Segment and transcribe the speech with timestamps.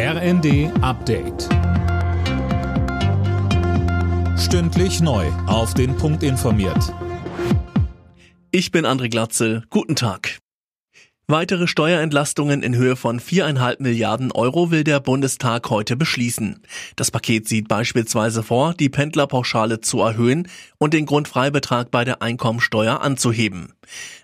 [0.00, 1.48] RND Update.
[4.38, 5.26] Stündlich neu.
[5.48, 6.94] Auf den Punkt informiert.
[8.52, 9.64] Ich bin André Glatzel.
[9.70, 10.38] Guten Tag.
[11.26, 16.62] Weitere Steuerentlastungen in Höhe von viereinhalb Milliarden Euro will der Bundestag heute beschließen.
[16.94, 20.46] Das Paket sieht beispielsweise vor, die Pendlerpauschale zu erhöhen
[20.78, 23.74] und den Grundfreibetrag bei der Einkommensteuer anzuheben.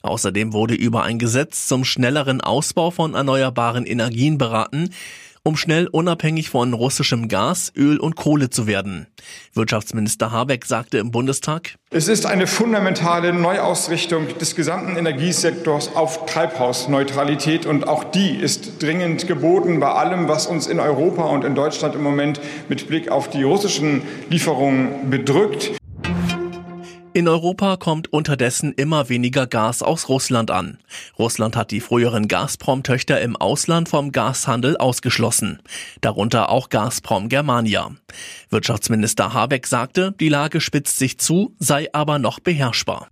[0.03, 4.91] Außerdem wurde über ein Gesetz zum schnelleren Ausbau von erneuerbaren Energien beraten,
[5.45, 9.07] um schnell unabhängig von russischem Gas, Öl und Kohle zu werden.
[9.53, 17.67] Wirtschaftsminister Habeck sagte im Bundestag, es ist eine fundamentale Neuausrichtung des gesamten Energiesektors auf Treibhausneutralität
[17.67, 21.95] und auch die ist dringend geboten bei allem, was uns in Europa und in Deutschland
[21.95, 25.73] im Moment mit Blick auf die russischen Lieferungen bedrückt.
[27.17, 30.79] In Europa kommt unterdessen immer weniger Gas aus Russland an.
[31.17, 35.63] Russland hat die früheren Gazprom-Töchter im Ausland vom Gashandel ausgeschlossen,
[36.01, 37.93] darunter auch Gazprom Germania.
[38.51, 43.07] Wirtschaftsminister Habeck sagte, die Lage spitzt sich zu, sei aber noch beherrschbar.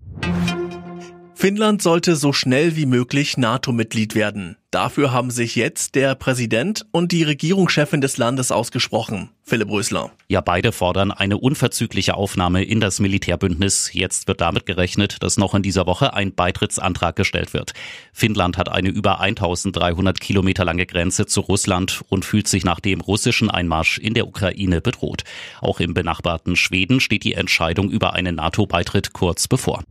[1.42, 4.58] Finnland sollte so schnell wie möglich NATO-Mitglied werden.
[4.70, 9.30] Dafür haben sich jetzt der Präsident und die Regierungschefin des Landes ausgesprochen.
[9.42, 10.12] Philipp Rösler.
[10.28, 13.92] Ja, beide fordern eine unverzügliche Aufnahme in das Militärbündnis.
[13.92, 17.72] Jetzt wird damit gerechnet, dass noch in dieser Woche ein Beitrittsantrag gestellt wird.
[18.12, 23.00] Finnland hat eine über 1300 Kilometer lange Grenze zu Russland und fühlt sich nach dem
[23.00, 25.24] russischen Einmarsch in der Ukraine bedroht.
[25.60, 29.82] Auch im benachbarten Schweden steht die Entscheidung über einen NATO-Beitritt kurz bevor.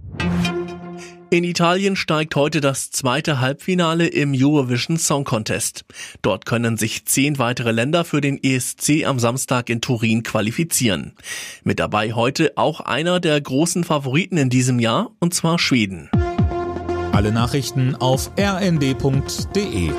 [1.33, 5.85] In Italien steigt heute das zweite Halbfinale im Eurovision Song Contest.
[6.21, 11.13] Dort können sich zehn weitere Länder für den ESC am Samstag in Turin qualifizieren.
[11.63, 16.09] Mit dabei heute auch einer der großen Favoriten in diesem Jahr, und zwar Schweden.
[17.13, 19.91] Alle Nachrichten auf rnd.de